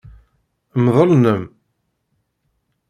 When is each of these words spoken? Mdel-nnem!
Mdel-nnem! 0.83 1.43